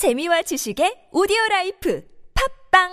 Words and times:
재미와 0.00 0.40
지식의 0.40 1.12
오디오 1.12 1.36
라이프 1.50 2.02
팟빵 2.70 2.88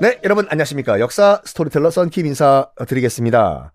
네, 0.00 0.20
여러분 0.22 0.46
안녕하십니까. 0.48 1.00
역사 1.00 1.42
스토리텔러 1.44 1.90
썬킴 1.90 2.24
인사 2.26 2.70
드리겠습니다. 2.86 3.72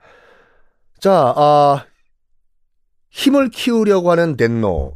자, 1.01 1.33
아, 1.35 1.85
힘을 3.09 3.49
키우려고 3.49 4.09
하는 4.11 4.37
덴노, 4.37 4.93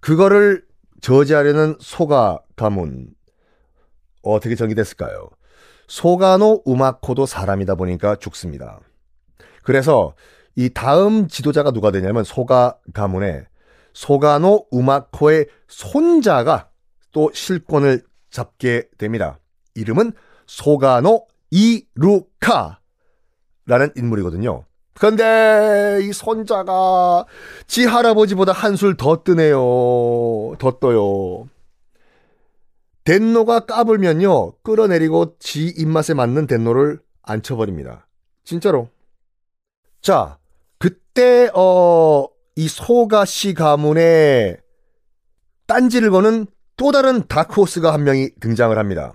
그거를 0.00 0.64
저지하려는 1.02 1.76
소가 1.78 2.40
가문, 2.56 3.14
어떻게 4.22 4.56
정의됐을까요? 4.56 5.30
소가노 5.86 6.62
우마코도 6.64 7.26
사람이다 7.26 7.76
보니까 7.76 8.16
죽습니다. 8.16 8.80
그래서 9.62 10.16
이 10.56 10.70
다음 10.70 11.28
지도자가 11.28 11.70
누가 11.72 11.90
되냐면 11.90 12.24
소가 12.24 12.78
가문의 12.92 13.46
소가노 13.92 14.66
우마코의 14.70 15.46
손자가 15.68 16.68
또 17.12 17.30
실권을 17.32 18.02
잡게 18.30 18.88
됩니다. 18.98 19.38
이름은 19.74 20.12
소가노 20.46 21.26
이루카라는 21.50 22.78
인물이거든요. 23.96 24.64
그런데 24.94 26.00
이 26.02 26.12
손자가 26.12 27.24
지 27.66 27.84
할아버지보다 27.84 28.52
한술 28.52 28.96
더 28.96 29.22
뜨네요. 29.22 29.58
더 30.58 30.78
떠요. 30.80 31.48
덴노가 33.04 33.60
까불면요. 33.60 34.58
끌어내리고 34.62 35.36
지 35.38 35.66
입맛에 35.66 36.14
맞는 36.14 36.46
덴노를 36.46 37.00
앉혀버립니다. 37.22 38.06
진짜로. 38.44 38.88
자, 40.00 40.38
그때 41.14 41.48
어, 41.54 42.26
이 42.56 42.66
소가 42.66 43.24
씨 43.24 43.54
가문에 43.54 44.56
딴지를 45.68 46.10
거는 46.10 46.46
또 46.76 46.90
다른 46.90 47.24
다크호스가 47.28 47.92
한 47.92 48.02
명이 48.02 48.30
등장을 48.40 48.76
합니다. 48.76 49.12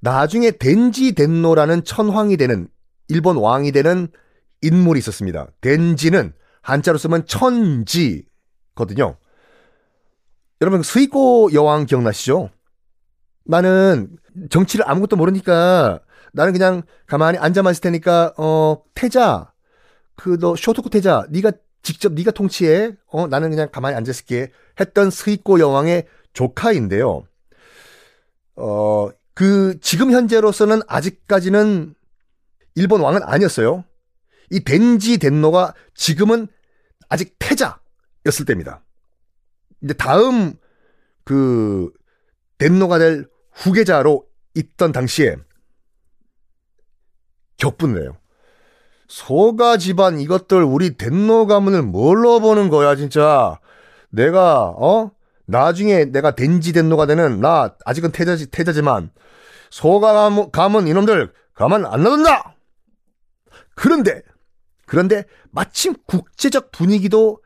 나중에 0.00 0.52
덴지 0.52 1.12
덴노라는 1.12 1.84
천황이 1.84 2.38
되는 2.38 2.68
일본 3.08 3.36
왕이 3.36 3.72
되는 3.72 4.08
인물이 4.62 4.98
있었습니다. 5.00 5.48
덴지는 5.60 6.32
한자로 6.62 6.96
쓰면 6.96 7.26
천지거든요. 7.26 9.18
여러분 10.62 10.82
스이코 10.82 11.50
여왕 11.52 11.84
기억나시죠? 11.84 12.48
나는 13.44 14.16
정치를 14.48 14.88
아무것도 14.88 15.16
모르니까 15.16 16.00
나는 16.32 16.54
그냥 16.54 16.82
가만히 17.06 17.38
앉아만 17.38 17.72
있을 17.72 17.82
테니까 17.82 18.32
어 18.38 18.82
태자 18.94 19.52
그 20.16 20.38
너 20.38 20.56
쇼토쿠 20.56 20.90
태자 20.90 21.26
네가 21.30 21.52
직접 21.82 22.12
네가 22.12 22.30
통치해 22.32 22.92
어 23.06 23.26
나는 23.28 23.50
그냥 23.50 23.68
가만히 23.70 23.96
앉아 23.96 24.10
있을게 24.10 24.50
했던 24.80 25.10
스이코 25.10 25.60
여왕의 25.60 26.06
조카인데요. 26.32 27.24
어 28.56 29.10
그 29.36 29.78
지금 29.82 30.12
현재로서는 30.12 30.80
아직까지는 30.88 31.94
일본 32.74 33.02
왕은 33.02 33.22
아니었어요. 33.22 33.84
이 34.50 34.60
덴지 34.60 35.18
덴노가 35.18 35.74
지금은 35.94 36.48
아직 37.10 37.36
태자였을 37.38 38.46
때입니다. 38.46 38.82
이제 39.82 39.92
다음 39.92 40.54
그 41.24 41.92
덴노가 42.56 42.98
될 42.98 43.28
후계자로 43.52 44.26
있던 44.54 44.92
당시에 44.92 45.36
격분을 47.58 48.04
해요. 48.04 48.16
소가 49.08 49.76
집안 49.76 50.20
이것들 50.20 50.62
우리 50.62 50.96
덴노 50.96 51.46
가문을 51.46 51.82
뭘로 51.82 52.40
보는 52.40 52.68
거야 52.68 52.96
진짜. 52.96 53.58
내가 54.10 54.74
어 54.76 55.10
나중에 55.46 56.06
내가 56.06 56.34
덴지 56.34 56.72
덴노가 56.72 57.06
되는 57.06 57.40
나 57.40 57.74
아직은 57.84 58.12
태자지 58.12 58.50
태자지만 58.50 59.10
소가 59.70 60.12
가문, 60.12 60.50
가문 60.50 60.88
이놈들 60.88 61.32
가만 61.54 61.86
안 61.86 62.02
놔둔다. 62.02 62.56
그런데 63.74 64.22
그런데 64.86 65.24
마침 65.50 65.94
국제적 66.06 66.70
분위기도 66.70 67.40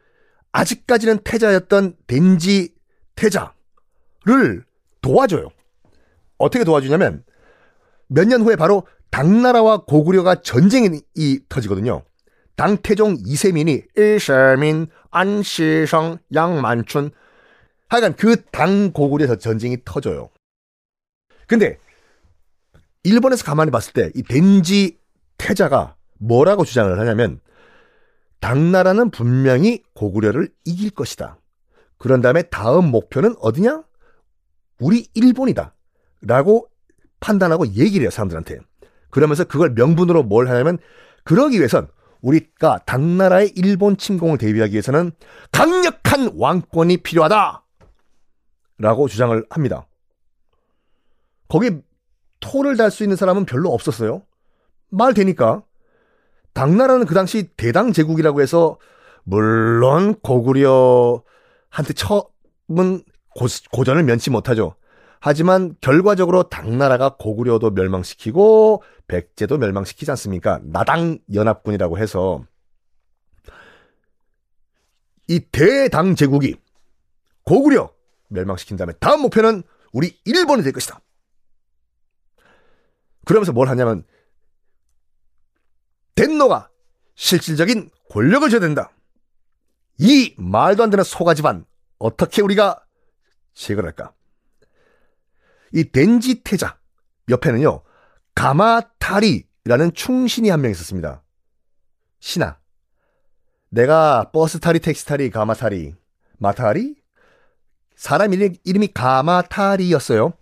아직까지는 0.53 1.19
태자였던 1.25 1.97
덴지 2.07 2.75
태자를 3.17 4.65
도와줘요. 5.01 5.49
어떻게 6.39 6.65
도와주냐면 6.65 7.25
몇 8.11 8.27
년 8.27 8.43
후에 8.43 8.57
바로 8.57 8.87
당나라와 9.11 9.85
고구려가 9.85 10.43
전쟁이 10.43 11.01
터지거든요. 11.49 12.03
당태종 12.57 13.19
이세민이 13.25 13.83
일세민, 13.97 14.89
안시성, 15.11 16.19
양만춘 16.35 17.11
하여간 17.89 18.17
그 18.17 18.37
당 18.53 18.93
고구려 18.93 19.35
전쟁이 19.37 19.79
터져요. 19.85 20.29
근데 21.47 21.79
일본에서 23.03 23.45
가만히 23.45 23.71
봤을 23.71 23.93
때 23.93 24.11
이 24.15 24.23
덴지 24.23 24.99
태자가 25.39 25.97
뭐라고 26.19 26.65
주장을 26.65 26.99
하냐면 26.99 27.41
당나라는 28.41 29.11
분명히 29.11 29.83
고구려를 29.95 30.51
이길 30.65 30.91
것이다. 30.91 31.39
그런 31.99 32.21
다음에 32.21 32.43
다음 32.43 32.91
목표는 32.91 33.35
어디냐? 33.41 33.85
우리 34.81 35.09
일본이다. 35.15 35.75
라고 36.23 36.69
판단하고 37.21 37.67
얘기를 37.69 38.03
해요, 38.03 38.11
사람들한테. 38.11 38.59
그러면서 39.11 39.45
그걸 39.45 39.71
명분으로 39.71 40.23
뭘 40.23 40.49
하냐면 40.49 40.79
그러기 41.25 41.59
위해선 41.59 41.89
우리가 42.23 42.81
당나라의 42.87 43.53
일본 43.57 43.97
침공을 43.97 44.39
대비하기 44.39 44.73
위해서는 44.73 45.13
강력한 45.53 46.33
왕권이 46.37 46.99
필요하다. 46.99 47.65
라고 48.79 49.09
주장을 49.09 49.45
합니다. 49.51 49.87
거기 51.49 51.71
토를 52.41 52.77
달 52.77 52.91
수 52.91 53.03
있는 53.03 53.17
사람은 53.17 53.45
별로 53.45 53.71
없었어요. 53.73 54.23
말 54.91 55.15
되니까. 55.15 55.63
당나라는 56.55 57.07
그 57.07 57.15
당시 57.15 57.51
대당 57.57 57.93
제국이라고 57.93 58.41
해서 58.41 58.79
물론 59.25 60.15
고구려한테 60.21 61.93
처음은 61.95 63.05
고, 63.37 63.47
고전을 63.73 64.03
면치 64.05 64.31
못하죠. 64.31 64.75
하지만 65.21 65.77
결과적으로 65.83 66.45
당나라가 66.45 67.17
고구려도 67.17 67.71
멸망시키고 67.71 68.83
백제도 69.07 69.59
멸망시키지 69.59 70.11
않습니까? 70.13 70.61
나당 70.63 71.19
연합군이라고 71.33 71.99
해서 71.99 72.43
이 75.29 75.41
대당 75.53 76.15
제국이 76.15 76.57
고구려 77.45 77.93
멸망시킨 78.29 78.79
다음에 78.79 78.95
다음 78.95 79.21
목표는 79.21 79.63
우리 79.93 80.19
일본이 80.25 80.63
될 80.63 80.73
것이다. 80.73 81.01
그러면서 83.27 83.53
뭘 83.53 83.69
하냐면 83.69 84.05
덴노가 86.15 86.71
실질적인 87.15 87.91
권력을 88.09 88.49
줘야 88.49 88.61
된다. 88.61 88.91
이 89.99 90.35
말도 90.39 90.83
안 90.83 90.91
되는 90.91 91.05
소가 91.05 91.35
집안 91.35 91.67
어떻게 91.99 92.41
우리가 92.41 92.83
제거할까? 93.53 94.15
이 95.73 95.85
덴지 95.85 96.43
태자 96.43 96.79
옆에는요 97.29 97.83
가마타리라는 98.35 99.93
충신이 99.95 100.49
한 100.51 100.61
명 100.63 100.71
있었습니다. 100.71 101.23
신하. 102.21 102.57
내가 103.71 104.31
버스 104.33 104.59
타리, 104.59 104.81
택시 104.81 105.07
타리, 105.07 105.31
가마타리, 105.31 105.95
마타리? 106.39 106.97
사람 107.95 108.33
이름, 108.33 108.55
이름이 108.65 108.89
가마타리였어요. 108.95 110.33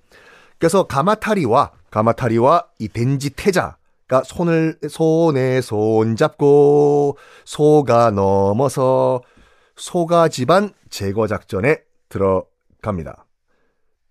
그래서 0.58 0.86
가마타리와 0.86 1.72
가마타리와 1.90 2.68
이 2.78 2.88
덴지 2.88 3.30
태자가 3.30 4.22
손을 4.24 4.78
손에 4.88 5.60
손 5.60 6.16
잡고 6.16 7.18
소가 7.44 8.10
넘어서 8.10 9.22
소가 9.76 10.28
집안 10.28 10.70
제거 10.90 11.26
작전에 11.26 11.82
들어갑니다. 12.08 13.24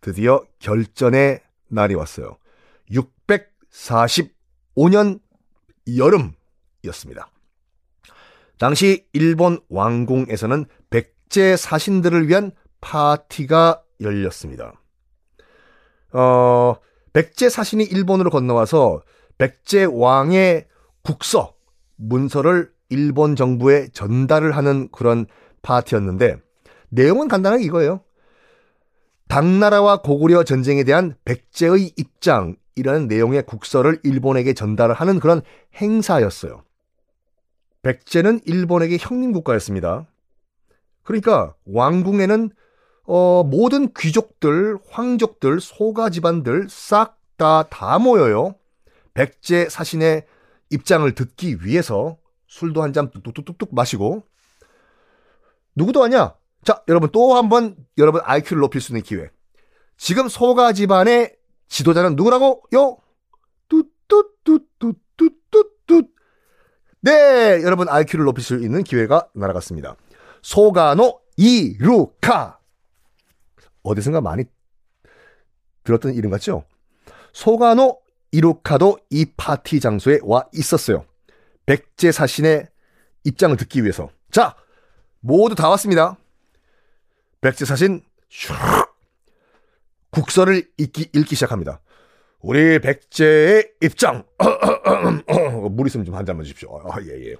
드디어 0.01 0.43
결전의 0.59 1.41
날이 1.67 1.95
왔어요. 1.95 2.37
645년 2.91 5.19
여름이었습니다. 5.87 7.31
당시 8.57 9.05
일본 9.13 9.59
왕궁에서는 9.69 10.65
백제 10.89 11.55
사신들을 11.57 12.27
위한 12.27 12.51
파티가 12.81 13.83
열렸습니다. 14.01 14.73
어, 16.13 16.75
백제 17.13 17.49
사신이 17.49 17.83
일본으로 17.83 18.29
건너와서 18.29 19.01
백제 19.37 19.85
왕의 19.85 20.67
국서, 21.03 21.55
문서를 21.95 22.71
일본 22.89 23.35
정부에 23.35 23.89
전달을 23.89 24.55
하는 24.55 24.89
그런 24.91 25.25
파티였는데 25.61 26.37
내용은 26.89 27.27
간단하게 27.27 27.63
이거예요. 27.65 28.01
당나라와 29.27 30.01
고구려 30.01 30.43
전쟁에 30.43 30.83
대한 30.83 31.15
백제의 31.25 31.93
입장이라는 31.97 33.07
내용의 33.07 33.45
국서를 33.45 33.99
일본에게 34.03 34.53
전달을 34.53 34.95
하는 34.95 35.19
그런 35.19 35.41
행사였어요. 35.75 36.63
백제는 37.81 38.41
일본에게 38.45 38.97
형님 38.99 39.31
국가였습니다. 39.33 40.07
그러니까 41.03 41.53
왕궁에는 41.65 42.51
어, 43.09 43.43
모든 43.43 43.93
귀족들, 43.93 44.77
황족들, 44.89 45.61
소가 45.61 46.09
집안들 46.09 46.67
싹 46.69 47.17
다다 47.37 47.99
모여요. 47.99 48.55
백제 49.13 49.69
사신의 49.69 50.25
입장을 50.69 51.09
듣기 51.15 51.63
위해서 51.63 52.17
술도 52.47 52.81
한 52.81 52.93
잔 52.93 53.09
뚝뚝뚝뚝 53.11 53.73
마시고 53.73 54.23
누구도 55.75 56.03
아니야. 56.03 56.33
자, 56.63 56.83
여러분 56.87 57.09
또 57.11 57.35
한 57.35 57.49
번 57.49 57.75
여러분 57.97 58.21
IQ를 58.23 58.61
높일 58.61 58.81
수 58.81 58.91
있는 58.91 59.01
기회. 59.03 59.29
지금 59.97 60.27
소가 60.27 60.73
집안의 60.73 61.35
지도자는 61.69 62.15
누구라고요? 62.15 62.97
뚜뚜뚜뚜뚜뚜뚜. 63.67 66.03
네, 67.01 67.61
여러분 67.63 67.87
IQ를 67.89 68.25
높일 68.25 68.43
수 68.43 68.55
있는 68.55 68.83
기회가 68.83 69.27
날아갔습니다. 69.33 69.95
소가노 70.41 71.21
이루카. 71.37 72.59
어디선가 73.83 74.21
많이 74.21 74.43
들었던 75.83 76.13
이름 76.13 76.31
같죠? 76.31 76.63
소가노 77.33 77.99
이루카도 78.31 78.99
이 79.09 79.25
파티 79.37 79.79
장소에 79.79 80.19
와 80.23 80.45
있었어요. 80.53 81.05
백제 81.65 82.11
사신의 82.11 82.67
입장을 83.23 83.55
듣기 83.57 83.83
위해서. 83.83 84.09
자, 84.31 84.55
모두 85.21 85.55
다 85.55 85.69
왔습니다. 85.69 86.17
백제 87.41 87.65
사신 87.65 88.01
슉 88.29 88.87
국서를 90.11 90.67
읽기, 90.77 91.09
읽기 91.13 91.35
시작합니다. 91.35 91.81
우리 92.39 92.79
백제의 92.79 93.71
입장. 93.81 94.23
물 95.71 95.87
있으면 95.87 96.05
좀 96.05 96.15
한 96.15 96.25
잔만 96.25 96.43
주십시오. 96.43 96.81
아, 96.89 97.01
예, 97.01 97.31
예. 97.31 97.35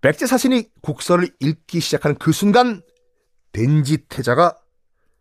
백제 0.00 0.26
사신이 0.26 0.70
국서를 0.82 1.28
읽기 1.40 1.80
시작하는 1.80 2.16
그 2.18 2.32
순간 2.32 2.82
덴지 3.52 4.06
태자가 4.08 4.58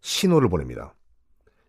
신호를 0.02 0.50
보냅니다. 0.50 0.94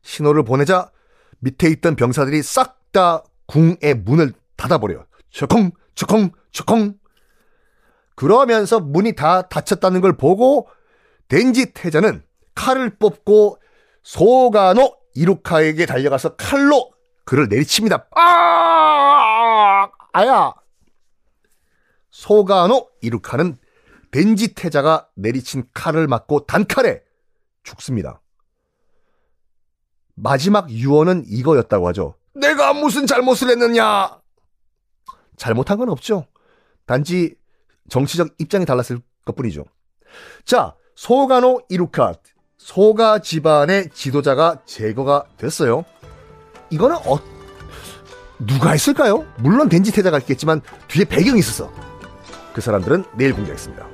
신호를 0.02 0.42
보내자 0.42 0.90
밑에 1.38 1.68
있던 1.68 1.96
병사들이 1.96 2.42
싹 2.42 2.84
다 2.94 3.24
궁의 3.46 3.94
문을 4.04 4.32
닫아버려요. 4.56 5.04
초콩, 5.28 5.72
초콩, 5.96 6.30
초콩. 6.52 6.94
그러면서 8.14 8.78
문이 8.80 9.16
다 9.16 9.42
닫혔다는 9.48 10.00
걸 10.00 10.16
보고 10.16 10.68
덴지 11.28 11.72
태자는 11.72 12.22
칼을 12.54 12.96
뽑고 12.96 13.58
소가노 14.02 14.96
이루카에게 15.14 15.86
달려가서 15.86 16.36
칼로 16.36 16.92
그를 17.24 17.48
내리칩니다. 17.48 18.08
아! 18.16 19.88
아야! 20.12 20.52
소가노 22.10 22.90
이루카는 23.00 23.56
덴지 24.10 24.54
태자가 24.54 25.08
내리친 25.14 25.64
칼을 25.74 26.06
맞고 26.06 26.46
단칼에 26.46 27.02
죽습니다. 27.64 28.20
마지막 30.14 30.70
유언은 30.70 31.24
이거였다고 31.26 31.88
하죠. 31.88 32.14
내가 32.34 32.72
무슨 32.72 33.06
잘못을 33.06 33.50
했느냐? 33.50 34.20
잘못한 35.36 35.78
건 35.78 35.88
없죠. 35.88 36.26
단지 36.86 37.34
정치적 37.88 38.34
입장이 38.38 38.66
달랐을 38.66 39.00
것 39.24 39.34
뿐이죠. 39.34 39.64
자, 40.44 40.76
소가노 40.94 41.62
이루카, 41.68 42.14
소가 42.56 43.18
집안의 43.18 43.90
지도자가 43.92 44.62
제거가 44.64 45.24
됐어요. 45.36 45.84
이거는 46.70 46.96
어, 47.04 47.18
누가 48.38 48.70
했을까요? 48.70 49.26
물론 49.38 49.68
덴지 49.68 49.92
태자가 49.92 50.18
있겠지만 50.18 50.60
뒤에 50.88 51.04
배경이 51.04 51.38
있어서 51.38 51.70
그 52.52 52.60
사람들은 52.60 53.04
내일 53.16 53.34
공개하겠습니다. 53.34 53.86